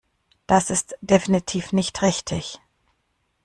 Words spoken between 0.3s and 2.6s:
Das ist definitiv nicht richtig.